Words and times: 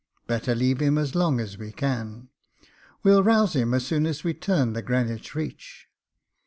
Better 0.25 0.55
leave 0.55 0.79
him 0.79 0.97
as 0.97 1.13
long 1.13 1.39
as 1.39 1.59
we 1.59 1.71
can. 1.71 2.29
We'll 3.03 3.21
rouse 3.21 3.55
him 3.55 3.71
as 3.75 3.85
soon 3.85 4.07
as 4.07 4.23
we 4.23 4.33
turn 4.33 4.73
the 4.73 4.81
Greenwich 4.81 5.35
reach. 5.35 5.87